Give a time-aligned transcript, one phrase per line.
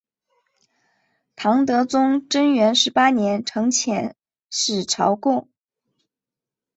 [1.35, 4.15] 唐德宗贞元十八年曾遣
[4.49, 5.47] 使朝贡。